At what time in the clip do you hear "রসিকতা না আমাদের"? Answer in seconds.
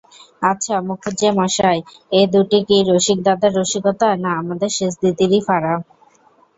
3.59-4.69